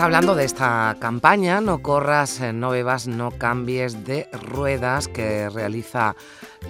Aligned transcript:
Hablando 0.00 0.36
de 0.36 0.44
esta 0.44 0.96
campaña, 1.00 1.60
no 1.60 1.82
corras, 1.82 2.40
eh, 2.40 2.52
no 2.52 2.70
bebas, 2.70 3.08
no 3.08 3.32
cambies 3.32 4.04
de 4.04 4.28
ruedas 4.32 5.08
que 5.08 5.50
realiza 5.50 6.14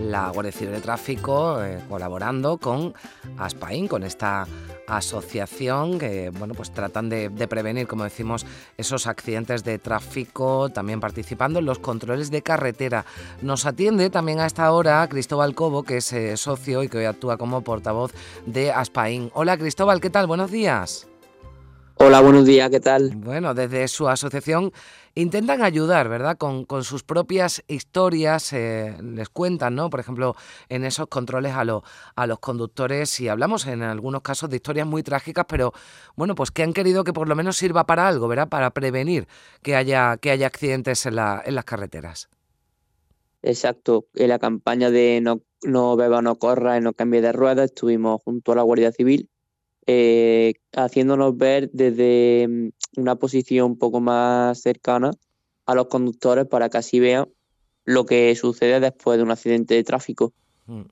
la 0.00 0.30
Guardia 0.30 0.50
Civil 0.50 0.72
de 0.72 0.80
Tráfico 0.80 1.62
eh, 1.62 1.78
colaborando 1.90 2.56
con 2.56 2.94
Aspain, 3.36 3.86
con 3.86 4.02
esta 4.02 4.46
asociación 4.86 5.98
que 5.98 6.30
bueno 6.30 6.54
pues 6.54 6.72
tratan 6.72 7.10
de, 7.10 7.28
prevenir 7.48 7.86
como 7.86 8.04
decimos 8.04 8.46
esos 8.78 9.06
accidentes 9.06 9.62
de 9.62 9.78
tráfico 9.78 10.70
también 10.70 10.98
participando 10.98 11.58
en 11.58 11.66
los 11.66 11.78
controles 11.78 12.30
de 12.30 12.40
carretera. 12.40 13.04
Nos 13.42 13.66
atiende 13.66 14.08
también 14.08 14.40
a 14.40 14.46
esta 14.46 14.72
hora 14.72 15.06
Cristóbal 15.06 15.54
Cobo 15.54 15.82
que 15.82 15.98
es 15.98 16.12
eh, 16.14 16.36
socio 16.38 16.82
y 16.82 16.88
que 16.88 16.98
hoy 16.98 17.04
actúa 17.04 17.36
como 17.36 17.60
portavoz 17.60 18.12
de 18.46 18.72
Aspain 18.72 19.30
hola 19.34 19.58
Cristóbal 19.58 20.00
qué 20.00 20.08
tal 20.08 20.26
buenos 20.26 20.50
días 20.50 21.06
Hola, 22.00 22.20
buenos 22.20 22.46
días, 22.46 22.70
¿qué 22.70 22.78
tal? 22.78 23.10
Bueno, 23.16 23.54
desde 23.54 23.88
su 23.88 24.08
asociación 24.08 24.70
intentan 25.16 25.62
ayudar, 25.62 26.08
¿verdad? 26.08 26.38
Con, 26.38 26.64
sus 26.84 27.02
propias 27.02 27.64
historias, 27.66 28.52
eh, 28.52 28.96
les 29.02 29.28
cuentan, 29.28 29.74
¿no? 29.74 29.90
Por 29.90 29.98
ejemplo, 29.98 30.36
en 30.68 30.84
esos 30.84 31.08
controles 31.08 31.54
a, 31.54 31.64
a 32.14 32.26
los 32.28 32.38
conductores 32.38 33.18
y 33.18 33.26
hablamos 33.26 33.66
en 33.66 33.82
algunos 33.82 34.22
casos 34.22 34.48
de 34.48 34.56
historias 34.56 34.86
muy 34.86 35.02
trágicas, 35.02 35.46
pero 35.48 35.72
bueno, 36.14 36.36
pues 36.36 36.52
que 36.52 36.62
han 36.62 36.72
querido 36.72 37.02
que 37.02 37.12
por 37.12 37.28
lo 37.28 37.34
menos 37.34 37.56
sirva 37.56 37.84
para 37.84 38.06
algo, 38.06 38.28
¿verdad? 38.28 38.48
Para 38.48 38.70
prevenir 38.70 39.26
que 39.62 39.74
haya, 39.74 40.18
que 40.18 40.30
haya 40.30 40.46
accidentes 40.46 41.04
en, 41.04 41.16
la, 41.16 41.42
en 41.44 41.56
las 41.56 41.64
carreteras. 41.64 42.28
Exacto, 43.42 44.06
en 44.14 44.28
la 44.28 44.38
campaña 44.38 44.92
de 44.92 45.20
no, 45.20 45.42
no 45.64 45.96
beba, 45.96 46.22
no 46.22 46.36
corra 46.36 46.78
y 46.78 46.80
no 46.80 46.92
cambie 46.92 47.22
de 47.22 47.32
ruedas 47.32 47.72
estuvimos 47.72 48.22
junto 48.22 48.52
a 48.52 48.54
la 48.54 48.62
Guardia 48.62 48.92
Civil 48.92 49.28
eh, 49.90 50.52
haciéndonos 50.76 51.34
ver 51.38 51.70
desde 51.72 52.46
mm, 52.46 53.00
una 53.00 53.16
posición 53.16 53.70
un 53.70 53.78
poco 53.78 54.00
más 54.00 54.60
cercana 54.60 55.12
a 55.64 55.74
los 55.74 55.86
conductores 55.86 56.44
para 56.44 56.68
que 56.68 56.76
así 56.76 57.00
vean 57.00 57.28
lo 57.86 58.04
que 58.04 58.34
sucede 58.36 58.80
después 58.80 59.16
de 59.16 59.24
un 59.24 59.30
accidente 59.30 59.74
de 59.74 59.84
tráfico. 59.84 60.34
Mm. 60.66 60.82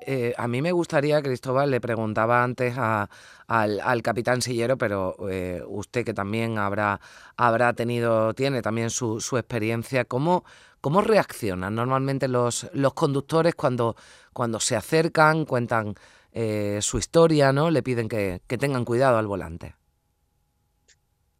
Eh, 0.00 0.32
a 0.38 0.46
mí 0.46 0.62
me 0.62 0.70
gustaría, 0.70 1.20
Cristóbal, 1.22 1.72
le 1.72 1.80
preguntaba 1.80 2.44
antes 2.44 2.76
al, 2.78 4.02
capitán 4.02 4.40
Sillero, 4.40 4.78
pero 4.78 5.16
eh, 5.28 5.60
usted 5.66 6.04
que 6.04 6.14
también 6.14 6.58
habrá, 6.58 7.00
habrá 7.36 7.72
tenido, 7.72 8.32
tiene 8.32 8.62
también 8.62 8.90
su, 8.90 9.20
su 9.20 9.38
experiencia, 9.38 10.04
¿cómo, 10.04 10.44
cómo 10.80 11.00
reaccionan 11.00 11.74
normalmente 11.74 12.28
los, 12.28 12.70
los 12.74 12.94
conductores 12.94 13.56
cuando, 13.56 13.96
cuando 14.32 14.60
se 14.60 14.76
acercan, 14.76 15.46
cuentan 15.46 15.96
eh, 16.38 16.80
su 16.82 16.98
historia, 16.98 17.50
¿no? 17.50 17.70
Le 17.70 17.82
piden 17.82 18.10
que, 18.10 18.42
tengan 18.46 18.84
cuidado 18.84 19.16
al 19.16 19.26
volante. 19.26 19.74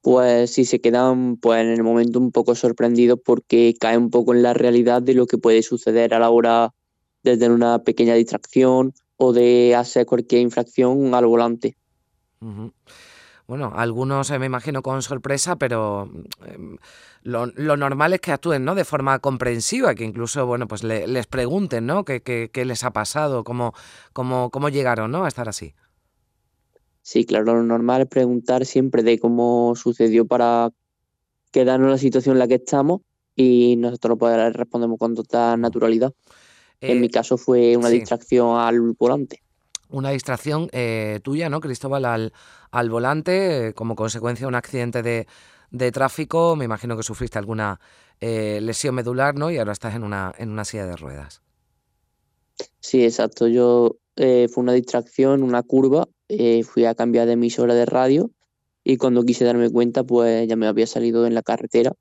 Pues 0.01 0.51
sí, 0.51 0.65
se 0.65 0.81
quedan 0.81 1.37
pues, 1.37 1.61
en 1.61 1.71
el 1.71 1.83
momento 1.83 2.19
un 2.19 2.33
poco 2.33 2.55
sorprendidos 2.55 3.21
porque 3.23 3.75
cae 3.79 3.99
un 3.99 4.09
poco 4.09 4.33
en 4.33 4.43
la 4.43 4.55
realidad 4.55 5.03
de 5.03 5.13
lo 5.13 5.27
que 5.27 5.37
puede 5.37 5.63
suceder 5.63 6.15
a 6.15 6.19
la 6.19 6.31
hora 6.31 6.73
de 7.23 7.37
tener 7.37 7.51
una 7.51 7.83
pequeña 7.83 8.15
distracción 8.15 8.95
o 9.19 9.35
de 9.35 9.75
hacer 9.75 10.07
cualquier 10.07 10.41
infracción 10.41 11.15
al 11.15 11.27
volante 11.27 11.77
bueno, 13.47 13.73
algunos 13.77 14.31
me 14.39 14.47
imagino 14.47 14.83
con 14.83 15.03
sorpresa, 15.03 15.57
pero 15.57 16.11
em, 16.47 16.79
lo, 17.23 17.47
normal 17.77 18.13
es 18.13 18.21
que 18.21 18.33
actúen 18.33 18.65
¿no? 18.65 18.75
de 18.75 18.85
forma 18.85 19.21
comprensiva, 19.21 19.95
que 19.95 20.05
incluso 20.05 20.47
bueno, 20.47 20.67
pues 20.67 20.83
les 20.83 21.27
pregunten 21.27 21.87
¿no? 21.87 22.05
¿Qué, 22.05 22.23
qué, 22.23 22.65
les 22.65 22.83
ha 22.83 22.91
pasado, 22.93 23.45
cómo, 23.45 23.73
cómo, 24.13 24.51
cómo 24.51 24.69
llegaron 24.69 25.13
¿no? 25.13 25.25
a 25.25 25.29
estar 25.29 25.49
así. 25.49 25.75
Sí, 27.03 27.25
claro, 27.25 27.55
lo 27.55 27.63
normal 27.63 28.03
es 28.03 28.09
preguntar 28.09 28.67
siempre 28.67 29.05
de 29.05 29.21
cómo 29.21 29.75
sucedió 29.77 30.27
para 30.27 30.71
quedarnos 31.53 31.87
en 31.87 31.93
la 31.93 31.99
situación 31.99 32.35
en 32.35 32.41
la 32.41 32.49
que 32.49 32.57
estamos 32.57 33.03
y 33.37 33.77
nosotros 33.77 34.19
pues, 34.19 34.53
respondemos 34.55 34.99
con 34.99 35.15
total 35.15 35.61
naturalidad. 35.61 36.13
en 36.81 37.01
mi 37.01 37.07
eh, 37.07 37.11
caso 37.11 37.39
fue 37.39 37.77
una 37.77 37.91
distracción 37.91 38.59
al 38.59 38.81
volante 38.99 39.46
una 39.89 40.11
distracción 40.11 40.69
eh, 40.73 41.21
tuya, 41.23 41.49
¿no, 41.49 41.61
Cristóbal, 41.61 42.05
al, 42.05 42.33
al 42.71 42.91
volante, 42.91 43.69
eh, 43.69 43.75
como 43.75 43.97
consecuencia 43.97 44.45
de 44.45 44.49
un 44.49 44.55
accidente 44.55 45.03
de, 45.03 45.27
de, 45.71 45.93
tráfico. 45.93 46.57
Me 46.57 46.65
imagino 46.65 46.97
que 46.97 47.03
sufriste 47.03 47.39
alguna 47.39 47.81
eh, 48.21 48.61
lesión 48.63 48.95
medular, 48.95 49.35
¿no? 49.35 49.51
Y 49.51 49.59
ahora 49.59 49.73
estás 49.73 49.95
en 49.95 50.03
una, 50.03 50.35
en 50.39 50.51
una 50.51 50.65
silla 50.65 50.87
de 50.87 50.97
ruedas. 50.97 51.43
Sí, 52.81 53.05
exacto. 53.05 53.49
Yo 53.49 53.97
fue 54.17 54.63
una 54.63 54.73
distracción, 54.73 55.43
una 55.43 55.63
curva. 55.63 56.09
fui 56.65 56.85
a 56.87 56.95
cambiar 56.95 57.27
de 57.27 57.35
emisora 57.35 57.75
de 57.75 57.85
radio 57.85 58.31
y 58.83 58.97
cuando 58.97 59.25
quise 59.25 59.45
darme 59.45 59.69
cuenta, 59.69 60.05
pues 60.05 60.49
ya 60.49 60.57
me 60.57 60.67
había 60.67 60.87
salido 60.87 61.27
en 61.27 61.35
la 61.35 61.43
carretera. 61.43 61.93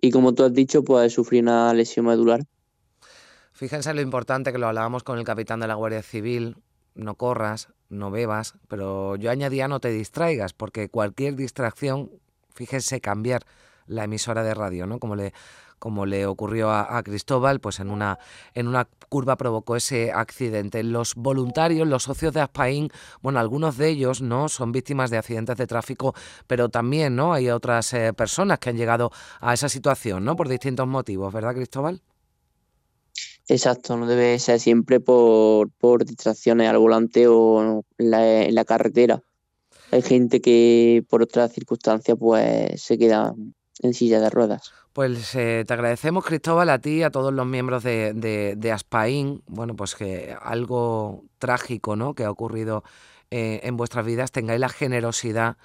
Y 0.00 0.10
como 0.10 0.34
tú 0.34 0.44
has 0.44 0.52
dicho, 0.52 0.82
pues 0.82 1.12
sufrí 1.12 1.40
una 1.40 1.74
lesión 1.74 2.06
medular. 2.06 2.40
Fíjense 3.52 3.92
lo 3.92 4.00
importante 4.00 4.52
que 4.52 4.58
lo 4.58 4.66
hablábamos 4.66 5.02
con 5.02 5.18
el 5.18 5.24
capitán 5.24 5.60
de 5.60 5.66
la 5.66 5.74
Guardia 5.74 6.02
Civil, 6.02 6.56
no 6.94 7.14
corras, 7.14 7.68
no 7.88 8.10
bebas, 8.10 8.54
pero 8.68 9.16
yo 9.16 9.30
añadía 9.30 9.68
no 9.68 9.80
te 9.80 9.90
distraigas, 9.90 10.52
porque 10.52 10.88
cualquier 10.88 11.36
distracción, 11.36 12.10
fíjese 12.54 13.00
cambiar 13.00 13.44
la 13.86 14.04
emisora 14.04 14.42
de 14.42 14.54
radio, 14.54 14.86
¿no? 14.86 14.98
Como 14.98 15.16
le, 15.16 15.32
como 15.78 16.06
le 16.06 16.26
ocurrió 16.26 16.70
a, 16.70 17.02
Cristóbal, 17.02 17.58
pues 17.60 17.80
en 17.80 17.90
una, 17.90 18.18
en 18.54 18.68
una 18.68 18.86
curva 19.08 19.36
provocó 19.36 19.74
ese 19.74 20.12
accidente. 20.12 20.82
Los 20.84 21.16
voluntarios, 21.16 21.88
los 21.88 22.04
socios 22.04 22.32
de 22.32 22.40
Aspaín, 22.40 22.88
bueno, 23.20 23.40
algunos 23.40 23.76
de 23.76 23.88
ellos 23.88 24.22
no 24.22 24.48
son 24.48 24.70
víctimas 24.70 25.10
de 25.10 25.18
accidentes 25.18 25.56
de 25.56 25.66
tráfico, 25.66 26.14
pero 26.46 26.68
también 26.68 27.16
no 27.16 27.32
hay 27.32 27.50
otras 27.50 27.92
eh, 27.94 28.12
personas 28.12 28.60
que 28.60 28.70
han 28.70 28.76
llegado 28.76 29.10
a 29.40 29.54
esa 29.54 29.68
situación, 29.68 30.24
¿no? 30.24 30.36
Por 30.36 30.48
distintos 30.48 30.86
motivos, 30.86 31.32
¿verdad, 31.32 31.54
Cristóbal? 31.54 32.00
Exacto, 33.48 33.96
no 33.96 34.06
debe 34.06 34.38
ser 34.38 34.60
siempre 34.60 35.00
por, 35.00 35.70
por 35.70 36.04
distracciones 36.04 36.68
al 36.68 36.78
volante 36.78 37.26
o 37.26 37.82
en 37.98 38.10
la, 38.54 38.64
carretera. 38.64 39.22
Hay 39.90 40.02
gente 40.02 40.40
que 40.40 41.04
por 41.08 41.22
otras 41.22 41.52
circunstancias 41.52 42.16
pues 42.18 42.80
se 42.80 42.96
queda 42.98 43.34
en 43.80 43.94
silla 43.94 44.20
de 44.20 44.30
ruedas. 44.30 44.72
Pues 44.92 45.34
eh, 45.34 45.64
te 45.66 45.72
agradecemos, 45.72 46.24
Cristóbal, 46.24 46.70
a 46.70 46.78
ti, 46.78 47.02
a 47.02 47.10
todos 47.10 47.32
los 47.32 47.46
miembros 47.46 47.82
de, 47.82 48.12
de, 48.14 48.54
de 48.56 48.72
Aspaín. 48.72 49.42
Bueno, 49.46 49.74
pues 49.74 49.94
que 49.94 50.36
algo 50.40 51.24
trágico 51.38 51.96
¿no? 51.96 52.14
que 52.14 52.24
ha 52.24 52.30
ocurrido 52.30 52.84
eh, 53.34 53.60
en 53.66 53.78
vuestras 53.78 54.04
vidas 54.04 54.30
tengáis 54.30 54.60
la 54.60 54.68
generosidad 54.68 55.56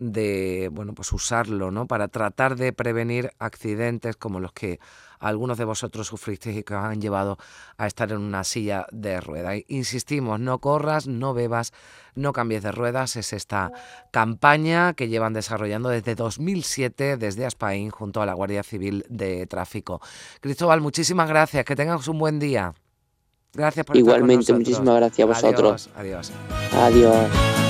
de 0.00 0.70
bueno 0.72 0.94
pues 0.94 1.12
usarlo 1.12 1.70
¿no? 1.70 1.86
para 1.86 2.08
tratar 2.08 2.56
de 2.56 2.72
prevenir 2.72 3.30
accidentes 3.38 4.16
como 4.16 4.40
los 4.40 4.52
que 4.52 4.80
algunos 5.18 5.58
de 5.58 5.66
vosotros 5.66 6.06
sufristeis 6.06 6.56
y 6.56 6.62
que 6.62 6.74
os 6.74 6.82
han 6.82 7.00
llevado 7.00 7.36
a 7.76 7.86
estar 7.86 8.10
en 8.10 8.18
una 8.18 8.42
silla 8.42 8.86
de 8.90 9.20
ruedas. 9.20 9.58
Insistimos, 9.68 10.40
no 10.40 10.58
corras, 10.58 11.06
no 11.06 11.34
bebas, 11.34 11.72
no 12.14 12.32
cambies 12.32 12.62
de 12.62 12.72
ruedas. 12.72 13.16
Es 13.16 13.34
esta 13.34 13.70
campaña 14.10 14.94
que 14.94 15.08
llevan 15.08 15.34
desarrollando 15.34 15.90
desde 15.90 16.14
2007 16.14 17.18
desde 17.18 17.44
Aspaín 17.44 17.90
junto 17.90 18.22
a 18.22 18.26
la 18.26 18.32
Guardia 18.32 18.62
Civil 18.62 19.04
de 19.10 19.46
Tráfico. 19.46 20.00
Cristóbal, 20.40 20.80
muchísimas 20.80 21.28
gracias. 21.28 21.66
Que 21.66 21.76
tengas 21.76 22.08
un 22.08 22.18
buen 22.18 22.38
día. 22.38 22.72
Gracias 23.52 23.84
por 23.84 23.96
Igualmente, 23.98 24.40
estar 24.40 24.54
con 24.54 24.62
muchísimas 24.62 24.96
gracias 24.96 25.24
a 25.24 25.26
vosotros. 25.26 25.90
Adiós. 25.96 26.32
Adiós. 26.72 27.12
adiós. 27.12 27.69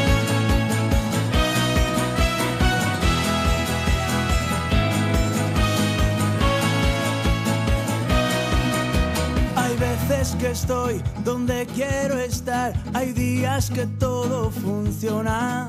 Que 10.41 10.51
estoy 10.53 11.03
donde 11.23 11.67
quiero 11.67 12.19
estar, 12.19 12.73
hay 12.95 13.13
días 13.13 13.71
que 13.71 13.87
todo 13.87 14.51
funciona. 14.51 15.69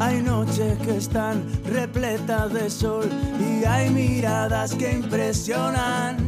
Hay 0.00 0.20
noches 0.22 0.78
que 0.78 0.98
están 0.98 1.42
repletas 1.64 2.52
de 2.52 2.68
sol 2.68 3.08
y 3.40 3.64
hay 3.64 3.88
miradas 3.90 4.74
que 4.74 4.92
impresionan. 4.92 6.18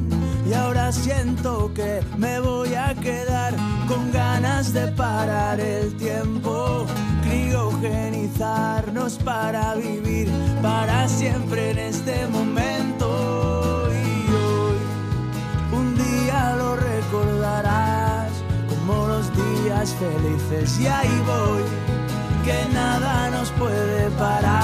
Y 0.49 0.55
ahora 0.55 0.93
siento 0.93 1.75
que 1.75 2.01
me 2.17 2.41
voy 2.41 2.75
a 2.75 2.95
quedar 2.95 3.55
con 3.87 4.11
ganas 4.13 4.73
de 4.73 4.89
parar 4.93 5.61
el 5.61 5.95
tiempo, 5.97 6.87
criogenizarnos 7.23 9.19
para 9.19 9.75
vivir 9.75 10.31
para 10.63 11.07
siempre 11.09 11.73
en 11.73 11.79
este 11.79 12.27
momento. 12.29 13.04
Felices. 20.15 20.81
Y 20.81 20.87
ahí 20.87 21.23
voy, 21.27 21.63
que 22.45 22.73
nada 22.73 23.31
nos 23.31 23.51
puede 23.53 24.11
parar, 24.11 24.64